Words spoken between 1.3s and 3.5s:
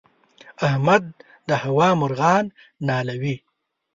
د هوا مرغان نالوي.